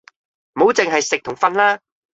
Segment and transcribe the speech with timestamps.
[0.55, 1.79] 唔好剩係食同瞓啦！